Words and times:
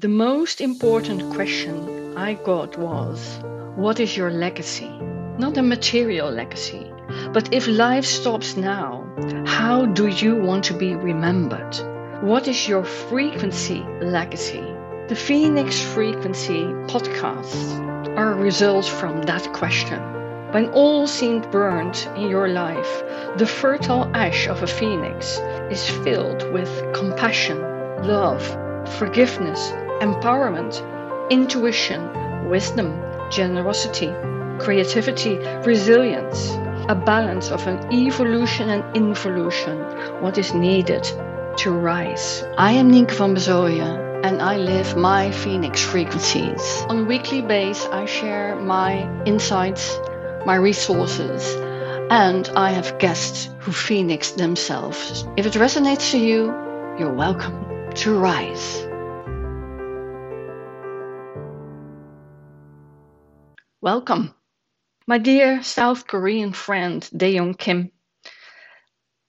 The 0.00 0.08
most 0.08 0.62
important 0.62 1.30
question 1.34 2.16
I 2.16 2.32
got 2.32 2.78
was 2.78 3.38
What 3.76 4.00
is 4.00 4.16
your 4.16 4.30
legacy? 4.30 4.90
Not 5.36 5.58
a 5.58 5.62
material 5.62 6.30
legacy, 6.30 6.90
but 7.34 7.52
if 7.52 7.68
life 7.68 8.06
stops 8.06 8.56
now, 8.56 9.04
how 9.44 9.84
do 9.84 10.06
you 10.06 10.36
want 10.36 10.64
to 10.64 10.72
be 10.72 10.94
remembered? 10.94 11.76
What 12.22 12.48
is 12.48 12.66
your 12.66 12.82
frequency 12.82 13.84
legacy? 14.00 14.64
The 15.08 15.16
Phoenix 15.16 15.82
Frequency 15.82 16.62
podcasts 16.88 18.16
are 18.16 18.34
results 18.34 18.88
from 18.88 19.20
that 19.24 19.52
question. 19.52 20.00
When 20.52 20.70
all 20.70 21.06
seemed 21.06 21.50
burnt 21.50 22.08
in 22.16 22.30
your 22.30 22.48
life, 22.48 23.02
the 23.36 23.44
fertile 23.46 24.10
ash 24.14 24.48
of 24.48 24.62
a 24.62 24.66
phoenix 24.66 25.38
is 25.70 25.90
filled 25.90 26.50
with 26.54 26.70
compassion, 26.94 27.60
love, 28.02 28.42
forgiveness, 28.98 29.74
empowerment, 30.00 30.82
intuition, 31.30 32.48
wisdom, 32.48 33.00
generosity, 33.30 34.12
creativity, 34.58 35.38
resilience, 35.64 36.50
a 36.88 36.94
balance 36.94 37.50
of 37.50 37.66
an 37.66 37.92
evolution 37.92 38.68
and 38.68 38.84
involution, 38.96 39.78
what 40.20 40.38
is 40.38 40.52
needed 40.54 41.04
to 41.56 41.70
rise. 41.70 42.44
I 42.58 42.72
am 42.72 42.90
Nienke 42.90 43.12
van 43.12 43.34
Bezooijen 43.34 44.24
and 44.24 44.42
I 44.42 44.56
live 44.56 44.96
my 44.96 45.30
Phoenix 45.30 45.82
frequencies. 45.82 46.84
On 46.88 46.98
a 46.98 47.04
weekly 47.04 47.40
basis, 47.40 47.86
I 47.86 48.04
share 48.04 48.56
my 48.56 49.08
insights 49.24 49.98
my 50.46 50.54
resources, 50.54 51.54
and 52.10 52.48
I 52.56 52.70
have 52.70 52.98
guests 52.98 53.50
who 53.58 53.72
phoenix 53.72 54.32
themselves. 54.32 55.26
If 55.36 55.46
it 55.46 55.52
resonates 55.54 56.10
to 56.12 56.18
you, 56.18 56.46
you're 56.98 57.12
welcome 57.12 57.92
to 57.94 58.18
rise. 58.18 58.89
Welcome. 63.82 64.34
My 65.06 65.16
dear 65.16 65.62
South 65.62 66.06
Korean 66.06 66.52
friend 66.52 67.00
Daeyoung 67.16 67.56
Kim 67.56 67.90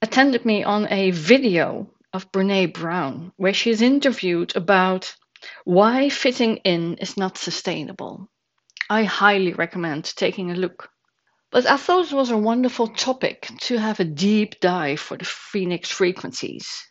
attended 0.02 0.44
me 0.44 0.62
on 0.62 0.86
a 0.92 1.10
video 1.10 1.90
of 2.12 2.30
Brené 2.32 2.70
Brown 2.70 3.32
where 3.38 3.54
she 3.54 3.70
is 3.70 3.80
interviewed 3.80 4.54
about 4.54 5.16
why 5.64 6.10
fitting 6.10 6.58
in 6.64 6.98
is 6.98 7.16
not 7.16 7.38
sustainable. 7.38 8.28
I 8.90 9.04
highly 9.04 9.54
recommend 9.54 10.04
taking 10.04 10.50
a 10.50 10.54
look. 10.54 10.90
But 11.50 11.64
I 11.64 11.78
thought 11.78 12.12
it 12.12 12.14
was 12.14 12.30
a 12.30 12.36
wonderful 12.36 12.88
topic 12.88 13.48
to 13.60 13.78
have 13.78 14.00
a 14.00 14.04
deep 14.04 14.60
dive 14.60 15.00
for 15.00 15.16
the 15.16 15.24
Phoenix 15.24 15.90
frequencies. 15.90 16.86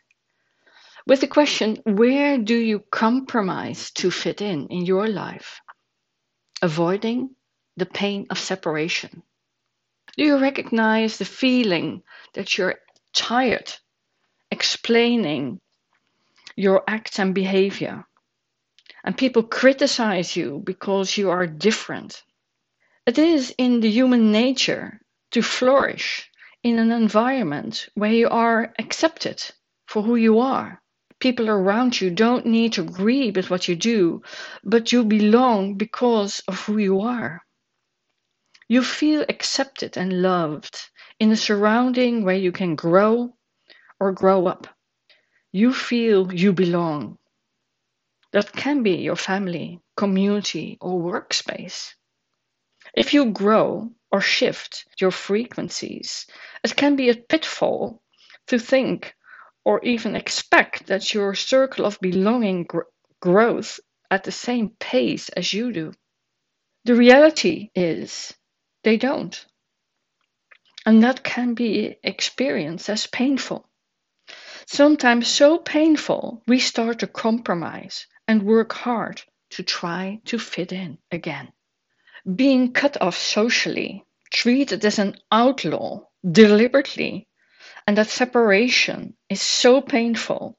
With 1.05 1.21
the 1.21 1.27
question, 1.27 1.77
where 1.85 2.39
do 2.39 2.55
you 2.55 2.79
compromise 2.91 3.91
to 3.91 4.09
fit 4.09 4.41
in 4.41 4.65
in 4.69 4.83
your 4.87 5.07
life? 5.07 5.61
Avoiding 6.63 7.35
the 7.77 7.85
pain 7.85 8.27
of 8.29 8.39
separation. 8.39 9.23
Do 10.17 10.23
you 10.23 10.37
recognize 10.39 11.17
the 11.17 11.25
feeling 11.25 12.03
that 12.33 12.57
you're 12.57 12.75
tired 13.13 13.73
explaining 14.51 15.61
your 16.55 16.83
acts 16.87 17.19
and 17.19 17.33
behavior? 17.33 18.05
And 19.03 19.17
people 19.17 19.43
criticize 19.43 20.35
you 20.35 20.61
because 20.63 21.17
you 21.17 21.29
are 21.29 21.47
different 21.47 22.23
it 23.07 23.17
is 23.17 23.53
in 23.57 23.79
the 23.79 23.89
human 23.89 24.31
nature 24.31 25.01
to 25.31 25.41
flourish 25.41 26.29
in 26.61 26.77
an 26.77 26.91
environment 26.91 27.89
where 27.95 28.13
you 28.13 28.29
are 28.29 28.71
accepted 28.77 29.43
for 29.87 30.03
who 30.03 30.15
you 30.15 30.37
are. 30.37 30.79
People 31.19 31.49
around 31.49 31.99
you 31.99 32.11
don't 32.11 32.45
need 32.45 32.73
to 32.73 32.81
agree 32.81 33.31
with 33.31 33.49
what 33.49 33.67
you 33.67 33.75
do, 33.75 34.21
but 34.63 34.91
you 34.91 35.03
belong 35.03 35.77
because 35.77 36.41
of 36.47 36.59
who 36.63 36.77
you 36.77 37.01
are. 37.01 37.41
You 38.71 38.83
feel 38.83 39.25
accepted 39.27 39.97
and 39.97 40.21
loved 40.21 40.79
in 41.19 41.29
a 41.29 41.35
surrounding 41.35 42.23
where 42.23 42.37
you 42.37 42.53
can 42.53 42.77
grow 42.77 43.35
or 43.99 44.13
grow 44.13 44.47
up. 44.47 44.65
You 45.51 45.73
feel 45.73 46.33
you 46.33 46.53
belong. 46.53 47.17
That 48.31 48.53
can 48.53 48.81
be 48.81 48.91
your 48.91 49.17
family, 49.17 49.81
community, 49.97 50.77
or 50.79 51.01
workspace. 51.01 51.95
If 52.93 53.13
you 53.13 53.31
grow 53.33 53.91
or 54.09 54.21
shift 54.21 54.85
your 55.01 55.11
frequencies, 55.11 56.25
it 56.63 56.73
can 56.73 56.95
be 56.95 57.09
a 57.09 57.17
pitfall 57.17 58.01
to 58.47 58.57
think 58.57 59.13
or 59.65 59.83
even 59.83 60.15
expect 60.15 60.87
that 60.87 61.13
your 61.13 61.35
circle 61.35 61.85
of 61.85 61.99
belonging 61.99 62.63
gr- 62.63 62.87
grows 63.19 63.81
at 64.09 64.23
the 64.23 64.31
same 64.31 64.69
pace 64.79 65.27
as 65.27 65.51
you 65.51 65.73
do. 65.73 65.91
The 66.85 66.95
reality 66.95 67.69
is 67.75 68.33
they 68.83 68.97
don't. 68.97 69.45
And 70.85 71.03
that 71.03 71.23
can 71.23 71.53
be 71.53 71.97
experienced 72.03 72.89
as 72.89 73.07
painful. 73.07 73.69
Sometimes 74.65 75.27
so 75.27 75.57
painful, 75.57 76.43
we 76.47 76.59
start 76.59 76.99
to 76.99 77.07
compromise 77.07 78.07
and 78.27 78.43
work 78.43 78.73
hard 78.73 79.21
to 79.51 79.63
try 79.63 80.21
to 80.25 80.39
fit 80.39 80.71
in 80.71 80.97
again 81.11 81.51
being 82.35 82.71
cut 82.71 83.01
off 83.01 83.17
socially, 83.17 84.05
treated 84.31 84.85
as 84.85 84.99
an 84.99 85.15
outlaw 85.31 86.01
deliberately, 86.29 87.27
and 87.87 87.97
that 87.97 88.07
separation 88.07 89.15
is 89.29 89.41
so 89.41 89.81
painful. 89.81 90.57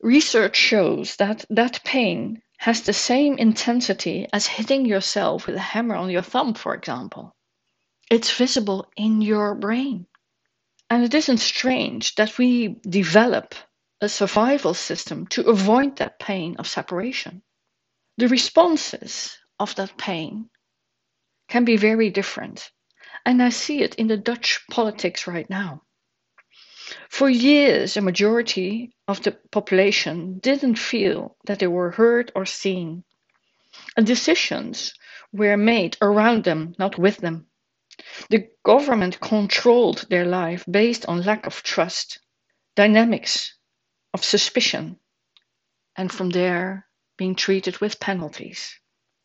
Research 0.00 0.56
shows 0.56 1.16
that 1.16 1.44
that 1.50 1.82
pain 1.84 2.42
has 2.58 2.82
the 2.82 2.92
same 2.92 3.38
intensity 3.38 4.26
as 4.32 4.46
hitting 4.46 4.84
yourself 4.84 5.46
with 5.46 5.56
a 5.56 5.60
hammer 5.60 5.94
on 5.94 6.10
your 6.10 6.22
thumb, 6.22 6.54
for 6.54 6.74
example. 6.74 7.34
It's 8.10 8.36
visible 8.36 8.90
in 8.96 9.22
your 9.22 9.54
brain. 9.54 10.06
And 10.90 11.04
it 11.04 11.14
isn't 11.14 11.38
strange 11.38 12.14
that 12.16 12.36
we 12.36 12.80
develop 12.88 13.54
a 14.00 14.08
survival 14.08 14.74
system 14.74 15.26
to 15.28 15.48
avoid 15.48 15.96
that 15.96 16.18
pain 16.18 16.56
of 16.58 16.66
separation. 16.68 17.42
The 18.16 18.28
responses 18.28 19.38
of 19.60 19.74
that 19.76 19.96
pain 19.96 20.50
can 21.48 21.64
be 21.64 21.76
very 21.76 22.10
different. 22.10 22.70
And 23.24 23.42
I 23.42 23.50
see 23.50 23.82
it 23.82 23.94
in 23.96 24.08
the 24.08 24.16
Dutch 24.16 24.64
politics 24.70 25.26
right 25.26 25.48
now. 25.48 25.82
For 27.08 27.28
years, 27.28 27.96
a 27.96 28.00
majority 28.00 28.94
of 29.06 29.22
the 29.22 29.32
population 29.50 30.38
didn't 30.38 30.76
feel 30.76 31.36
that 31.44 31.58
they 31.58 31.66
were 31.66 31.90
heard 31.90 32.32
or 32.34 32.46
seen. 32.46 33.04
And 33.96 34.06
decisions 34.06 34.94
were 35.32 35.56
made 35.56 35.96
around 36.00 36.44
them, 36.44 36.74
not 36.78 36.98
with 36.98 37.18
them. 37.18 37.46
The 38.30 38.48
government 38.64 39.20
controlled 39.20 40.06
their 40.08 40.24
life 40.24 40.64
based 40.70 41.04
on 41.06 41.22
lack 41.22 41.46
of 41.46 41.62
trust, 41.62 42.20
dynamics 42.74 43.54
of 44.14 44.24
suspicion, 44.24 44.98
and 45.96 46.12
from 46.12 46.30
there 46.30 46.86
being 47.16 47.34
treated 47.34 47.78
with 47.78 48.00
penalties. 48.00 48.78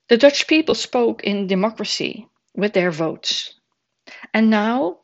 The 0.10 0.18
Dutch 0.18 0.48
people 0.48 0.76
spoke 0.76 1.24
in 1.24 1.48
democracy 1.48 2.28
with 2.56 2.74
their 2.74 2.92
votes. 2.92 3.54
And 4.34 4.50
now, 4.50 5.00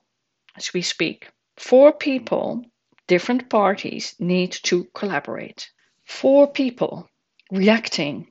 as 0.57 0.73
we 0.73 0.81
speak, 0.81 1.29
four 1.59 1.91
people, 1.91 2.63
different 3.07 3.49
parties, 3.49 4.15
need 4.17 4.51
to 4.63 4.85
collaborate. 4.95 5.69
Four 6.05 6.51
people 6.51 7.09
reacting 7.51 8.27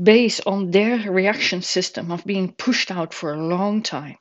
based 0.00 0.42
on 0.46 0.70
their 0.70 1.10
reaction 1.10 1.62
system 1.62 2.12
of 2.12 2.24
being 2.24 2.52
pushed 2.52 2.90
out 2.90 3.14
for 3.14 3.32
a 3.32 3.46
long 3.46 3.82
time. 3.82 4.16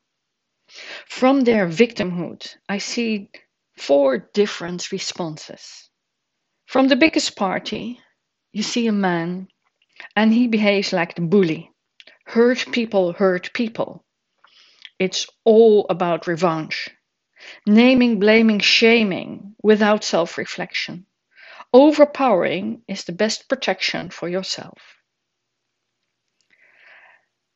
From 1.07 1.41
their 1.41 1.68
victimhood, 1.68 2.47
I 2.68 2.80
see 2.80 3.30
four 3.78 4.30
different 4.34 4.91
responses. 4.91 5.90
From 6.66 6.88
the 6.88 6.96
biggest 6.96 7.36
party, 7.36 8.00
you 8.53 8.63
see 8.63 8.88
a 8.88 8.91
man 8.91 9.50
and 10.16 10.33
he 10.33 10.48
behaves 10.48 10.94
like 10.94 11.16
the 11.16 11.22
bully. 11.22 11.72
Hurt 12.25 12.66
people 12.72 13.13
hurt 13.13 13.54
people. 13.54 14.04
It's 15.00 15.27
all 15.44 15.86
about 15.89 16.27
revenge. 16.27 16.89
Naming, 17.66 18.20
blaming, 18.20 18.60
shaming 18.60 19.56
without 19.62 20.04
self 20.04 20.38
reflection. 20.38 21.06
Overpowering 21.74 22.84
is 22.88 23.04
the 23.04 23.12
best 23.12 23.50
protection 23.50 24.10
for 24.10 24.30
yourself. 24.30 24.80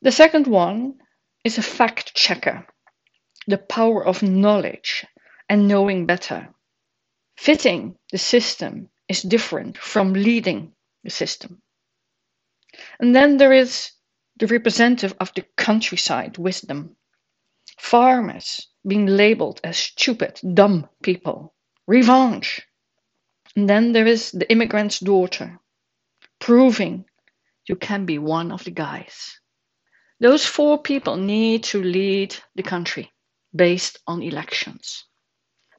The 0.01 0.11
second 0.11 0.47
one 0.47 0.99
is 1.43 1.57
a 1.57 1.63
fact 1.63 2.13
checker, 2.15 2.65
the 3.47 3.57
power 3.57 4.05
of 4.05 4.23
knowledge 4.23 5.05
and 5.49 5.67
knowing 5.67 6.05
better. 6.05 6.53
Fitting 7.37 7.97
the 8.11 8.17
system 8.17 8.89
is 9.07 9.21
different 9.21 9.77
from 9.77 10.13
leading 10.13 10.73
the 11.03 11.09
system. 11.09 11.61
And 12.99 13.15
then 13.15 13.37
there 13.37 13.53
is 13.53 13.91
the 14.37 14.47
representative 14.47 15.13
of 15.19 15.33
the 15.35 15.45
countryside 15.57 16.37
wisdom. 16.37 16.95
Farmers 17.81 18.69
being 18.87 19.05
labeled 19.05 19.59
as 19.63 19.77
stupid, 19.77 20.39
dumb 20.53 20.87
people. 21.03 21.53
Revenge. 21.87 22.65
And 23.55 23.69
then 23.69 23.91
there 23.91 24.07
is 24.07 24.31
the 24.31 24.49
immigrant's 24.49 24.99
daughter, 24.99 25.59
proving 26.39 27.05
you 27.67 27.75
can 27.75 28.05
be 28.05 28.17
one 28.17 28.51
of 28.51 28.63
the 28.63 28.71
guys. 28.71 29.39
Those 30.21 30.45
four 30.45 30.81
people 30.81 31.17
need 31.17 31.63
to 31.65 31.83
lead 31.83 32.35
the 32.55 32.63
country 32.63 33.11
based 33.53 33.97
on 34.07 34.21
elections. 34.21 35.03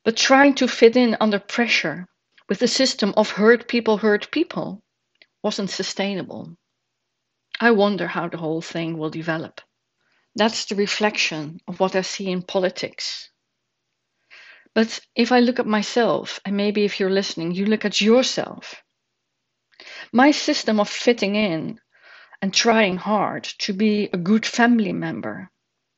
But 0.05 0.17
trying 0.17 0.57
to 0.57 0.69
fit 0.69 0.97
in 0.97 1.17
under 1.21 1.39
pressure 1.39 2.09
with 2.49 2.59
the 2.59 2.69
system 2.69 3.15
of 3.17 3.31
hurt 3.31 3.69
people 3.69 3.97
hurt 3.97 4.31
people 4.33 4.83
wasn't 5.43 5.71
sustainable. 5.71 6.57
I 7.61 7.71
wonder 7.71 8.09
how 8.09 8.29
the 8.29 8.39
whole 8.39 8.61
thing 8.61 8.99
will 8.99 9.11
develop. 9.11 9.63
That's 10.35 10.67
the 10.67 10.77
reflection 10.77 11.61
of 11.69 11.81
what 11.81 11.97
I 11.97 12.03
see 12.03 12.31
in 12.31 12.43
politics. 12.43 13.31
But 14.75 15.01
if 15.17 15.33
I 15.33 15.41
look 15.41 15.59
at 15.59 15.67
myself, 15.67 16.41
and 16.45 16.57
maybe 16.57 16.85
if 16.85 17.01
you're 17.01 17.11
listening, 17.11 17.53
you 17.53 17.67
look 17.67 17.85
at 17.85 18.01
yourself. 18.01 18.83
My 20.13 20.31
system 20.31 20.81
of 20.81 20.89
fitting 20.89 21.37
in 21.37 21.81
and 22.41 22.55
trying 22.55 22.99
hard 22.99 23.45
to 23.45 23.73
be 23.73 24.11
a 24.13 24.19
good 24.19 24.47
family 24.47 24.93
member 24.93 25.51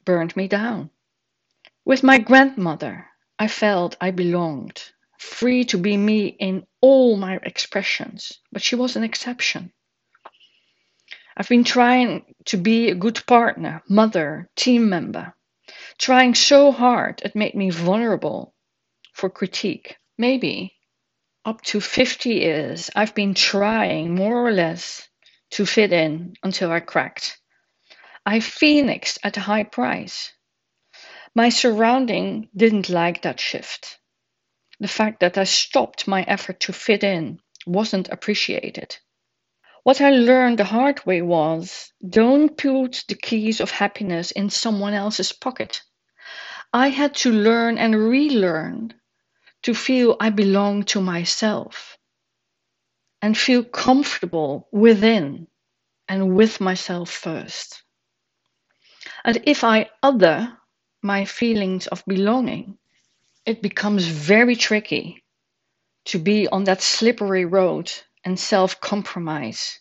burned 0.05 0.37
me 0.37 0.49
down. 0.49 0.91
With 1.85 2.03
my 2.03 2.19
grandmother, 2.19 3.07
I 3.39 3.49
felt 3.49 3.97
I 4.01 4.13
belonged, 4.13 4.83
free 5.19 5.65
to 5.67 5.79
be 5.79 5.99
me 5.99 6.29
in 6.29 6.67
all 6.81 7.17
my 7.17 7.41
expressions, 7.43 8.41
but 8.51 8.63
she 8.63 8.77
was 8.77 8.97
an 8.97 9.05
exception. 9.05 9.74
I've 11.37 11.49
been 11.49 11.65
trying 11.65 12.35
to 12.47 12.57
be 12.57 12.91
a 12.91 12.95
good 12.95 13.27
partner, 13.27 13.83
mother, 13.89 14.49
team 14.55 14.89
member, 14.89 15.35
trying 15.99 16.35
so 16.35 16.71
hard 16.71 17.23
it 17.25 17.35
made 17.35 17.55
me 17.55 17.71
vulnerable 17.71 18.55
for 19.13 19.29
critique. 19.31 19.97
Maybe 20.17 20.77
up 21.45 21.61
to 21.63 21.81
50 21.81 22.31
years, 22.31 22.91
I've 22.95 23.15
been 23.15 23.35
trying 23.35 24.15
more 24.15 24.47
or 24.47 24.53
less 24.53 25.09
to 25.51 25.67
fit 25.67 25.93
in 25.93 26.35
until 26.43 26.71
I 26.71 26.81
cracked. 26.81 27.39
I 28.25 28.41
phoenixed 28.41 29.19
at 29.23 29.37
a 29.37 29.41
high 29.41 29.65
price. 29.65 30.33
My 31.35 31.49
surrounding 31.49 32.49
didn't 32.57 32.89
like 32.89 33.23
that 33.23 33.41
shift. 33.41 33.99
The 34.81 34.89
fact 34.89 35.21
that 35.21 35.37
I 35.37 35.45
stopped 35.45 36.07
my 36.07 36.23
effort 36.23 36.61
to 36.61 36.73
fit 36.73 37.05
in 37.05 37.41
wasn't 37.67 38.09
appreciated. 38.09 38.97
What 39.85 40.01
I 40.01 40.11
learned 40.11 40.59
the 40.59 40.65
hard 40.65 41.05
way 41.07 41.23
was 41.23 41.93
don't 42.09 42.57
put 42.57 43.05
the 43.07 43.15
keys 43.15 43.61
of 43.61 43.71
happiness 43.71 44.31
in 44.31 44.51
someone 44.51 44.95
else's 44.95 45.33
pocket. 45.33 45.83
I 46.73 46.89
had 46.89 47.15
to 47.17 47.31
learn 47.31 47.79
and 47.79 47.95
relearn 47.95 48.95
to 49.63 49.75
feel 49.75 50.17
I 50.21 50.31
belong 50.31 50.85
to 50.85 51.03
myself 51.03 51.99
and 53.23 53.37
feel 53.37 53.63
comfortable 53.63 54.69
within 54.73 55.49
and 56.09 56.35
with 56.35 56.63
myself 56.63 57.11
first. 57.11 57.83
And 59.25 59.43
if 59.45 59.65
I 59.65 59.91
other 60.03 60.57
my 61.03 61.27
feelings 61.27 61.89
of 61.89 62.03
belonging, 62.07 62.79
it 63.45 63.61
becomes 63.61 64.07
very 64.07 64.57
tricky 64.57 65.25
to 66.07 66.19
be 66.19 66.49
on 66.49 66.65
that 66.65 66.81
slippery 66.81 67.45
road 67.45 67.93
and 68.25 68.39
self 68.41 68.81
compromise, 68.81 69.79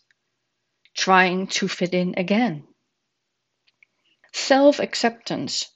trying 0.95 1.47
to 1.47 1.67
fit 1.67 1.93
in 1.93 2.13
again. 2.17 2.67
Self 4.33 4.79
acceptance, 4.79 5.69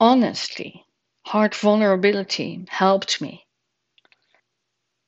honesty, 0.00 0.84
heart 1.26 1.54
vulnerability 1.54 2.64
helped 2.68 3.20
me. 3.20 3.46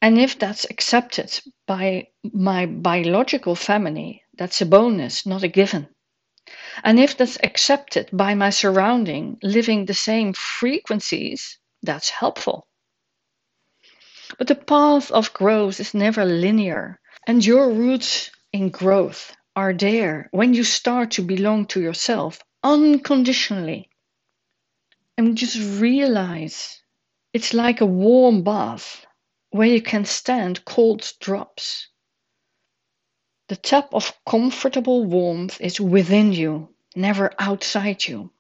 And 0.01 0.19
if 0.19 0.39
that's 0.39 0.65
accepted 0.71 1.41
by 1.67 2.09
my 2.23 2.67
biological 2.67 3.55
family, 3.57 4.23
that's 4.35 4.61
a 4.61 4.67
bonus, 4.67 5.27
not 5.27 5.43
a 5.43 5.49
given. 5.49 5.89
And 6.85 7.01
if 7.01 7.17
that's 7.17 7.39
accepted 7.43 8.11
by 8.13 8.35
my 8.35 8.51
surrounding, 8.51 9.39
living 9.43 9.87
the 9.87 9.95
same 9.95 10.33
frequencies, 10.33 11.59
that's 11.83 12.11
helpful. 12.11 12.69
But 14.39 14.49
the 14.49 14.57
path 14.57 15.11
of 15.13 15.33
growth 15.33 15.79
is 15.79 15.95
never 15.95 16.25
linear, 16.25 16.99
and 17.27 17.45
your 17.45 17.71
roots 17.71 18.31
in 18.53 18.71
growth 18.71 19.37
are 19.55 19.73
there 19.73 20.29
when 20.33 20.53
you 20.53 20.65
start 20.65 21.13
to 21.13 21.23
belong 21.23 21.67
to 21.67 21.81
yourself 21.81 22.43
unconditionally. 22.63 23.89
And 25.17 25.39
just 25.39 25.57
realize 25.81 26.83
it's 27.33 27.55
like 27.55 27.81
a 27.81 27.87
warm 27.87 28.43
bath 28.43 29.07
where 29.51 29.69
you 29.69 29.81
can 29.81 30.05
stand 30.05 30.65
cold 30.65 31.13
drops. 31.21 31.89
The 33.49 33.57
tap 33.57 33.95
of 33.95 34.13
comfortable 34.29 35.05
warmth 35.05 35.61
is 35.61 35.81
within 35.81 36.33
you, 36.33 36.75
never 36.97 37.33
outside 37.39 38.05
you. 38.07 38.33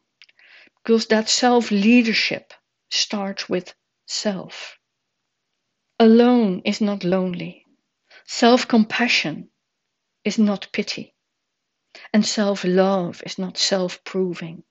Because 0.82 1.06
that 1.06 1.28
self 1.28 1.70
leadership 1.70 2.52
starts 2.90 3.48
with 3.48 3.72
self. 4.06 4.78
Alone 5.98 6.62
is 6.66 6.80
not 6.82 7.04
lonely. 7.04 7.66
Self 8.26 8.68
compassion 8.68 9.50
is 10.24 10.38
not 10.38 10.68
pity. 10.72 11.14
And 12.12 12.26
self 12.26 12.64
love 12.64 13.22
is 13.26 13.38
not 13.38 13.58
self 13.58 14.04
proving. 14.04 14.64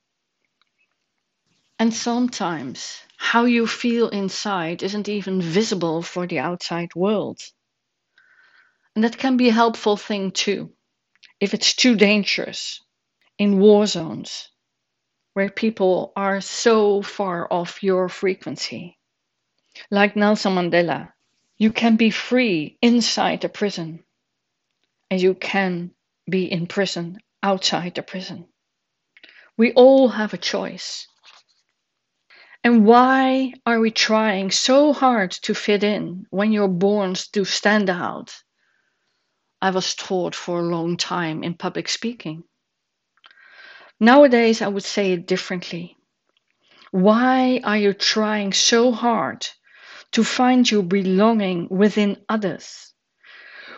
And 1.80 1.94
sometimes 1.94 3.00
how 3.18 3.46
you 3.46 3.66
feel 3.66 4.10
inside 4.10 4.84
isn't 4.84 5.08
even 5.08 5.42
visible 5.42 6.02
for 6.02 6.28
the 6.28 6.40
outside 6.40 6.94
world. 6.96 7.40
And 8.96 9.04
that 9.04 9.18
can 9.18 9.38
be 9.38 9.50
a 9.50 9.54
helpful 9.54 9.98
thing 9.98 10.32
too, 10.32 10.74
if 11.40 11.54
it's 11.54 11.76
too 11.76 11.96
dangerous 11.96 12.82
in 13.40 13.60
war 13.60 13.88
zones 13.88 14.50
where 15.34 15.50
people 15.50 16.14
are 16.16 16.42
so 16.42 17.02
far 17.02 17.52
off 17.54 17.84
your 17.84 18.10
frequency. 18.10 19.00
Like 19.92 20.16
Nelson 20.16 20.54
Mandela, 20.56 21.15
you 21.58 21.72
can 21.72 21.96
be 21.96 22.10
free 22.10 22.78
inside 22.82 23.44
a 23.46 23.50
prison, 23.50 24.04
and 25.10 25.22
you 25.22 25.34
can 25.34 25.92
be 26.30 26.52
in 26.52 26.68
prison 26.68 27.18
outside 27.42 27.96
the 27.96 28.04
prison. 28.04 28.48
We 29.58 29.72
all 29.74 30.10
have 30.10 30.34
a 30.34 30.38
choice. 30.38 31.08
And 32.64 32.86
why 32.86 33.54
are 33.66 33.80
we 33.80 33.92
trying 33.92 34.52
so 34.52 34.92
hard 34.92 35.32
to 35.44 35.54
fit 35.54 35.84
in 35.84 36.26
when 36.30 36.52
you're 36.52 36.68
born 36.68 37.14
to 37.34 37.46
stand 37.46 37.90
out? 37.90 38.36
I 39.62 39.70
was 39.70 39.96
taught 39.96 40.36
for 40.36 40.60
a 40.60 40.64
long 40.76 40.98
time 40.98 41.44
in 41.44 41.54
public 41.54 41.88
speaking. 41.88 42.44
Nowadays, 44.00 44.62
I 44.62 44.68
would 44.68 44.84
say 44.84 45.14
it 45.14 45.26
differently. 45.26 45.96
Why 46.92 47.62
are 47.64 47.78
you 47.78 47.94
trying 47.94 48.52
so 48.52 48.92
hard 48.92 49.48
to 50.16 50.24
find 50.24 50.72
your 50.72 50.82
belonging 50.82 51.68
within 51.70 52.16
others 52.30 52.94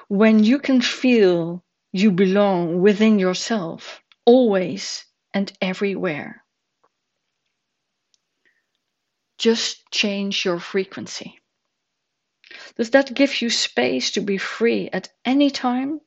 when 0.08 0.44
you 0.44 0.60
can 0.60 0.80
feel 0.80 1.66
you 1.92 2.12
belong 2.12 2.80
within 2.80 3.18
yourself 3.18 4.04
always 4.24 5.04
and 5.34 5.52
everywhere. 5.64 6.44
Just 9.40 9.90
change 9.90 10.46
your 10.46 10.60
frequency. 10.60 11.40
Does 12.76 12.92
that 12.92 13.16
give 13.16 13.42
you 13.42 13.50
space 13.50 14.12
to 14.12 14.22
be 14.22 14.38
free 14.38 14.92
at 14.94 15.10
any 15.26 15.50
time, 15.50 16.02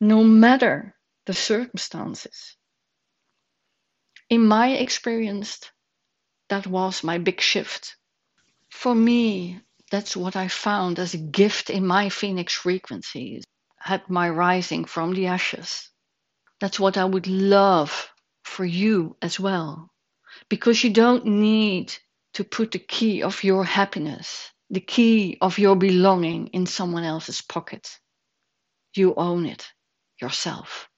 no 0.00 0.22
matter 0.22 0.94
the 1.26 1.34
circumstances? 1.34 2.56
In 4.30 4.46
my 4.46 4.68
experience, 4.68 5.58
that 6.48 6.64
was 6.68 7.02
my 7.02 7.18
big 7.18 7.40
shift 7.40 7.96
for 8.74 8.94
me, 8.94 9.60
that's 9.90 10.14
what 10.16 10.36
I 10.36 10.48
found 10.48 10.98
as 10.98 11.14
a 11.14 11.18
gift 11.18 11.70
in 11.70 11.86
my 11.86 12.10
phoenix 12.10 12.52
frequencies, 12.52 13.44
had 13.78 14.10
my 14.10 14.28
rising 14.28 14.84
from 14.84 15.14
the 15.14 15.28
ashes. 15.28 15.88
That's 16.60 16.78
what 16.78 16.98
I 16.98 17.04
would 17.04 17.26
love 17.26 18.10
for 18.42 18.64
you 18.64 19.16
as 19.22 19.40
well. 19.40 19.90
Because 20.50 20.84
you 20.84 20.92
don't 20.92 21.24
need 21.24 21.94
to 22.34 22.44
put 22.44 22.72
the 22.72 22.78
key 22.78 23.22
of 23.22 23.44
your 23.44 23.64
happiness, 23.64 24.50
the 24.68 24.80
key 24.80 25.38
of 25.40 25.58
your 25.58 25.76
belonging 25.76 26.48
in 26.48 26.66
someone 26.66 27.04
else's 27.04 27.40
pocket. 27.40 27.88
You 28.94 29.14
own 29.14 29.46
it 29.46 29.66
yourself. 30.20 30.90